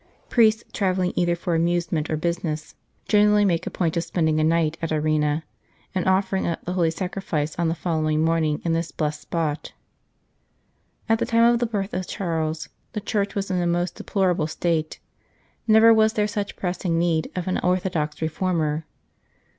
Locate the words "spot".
9.21-9.73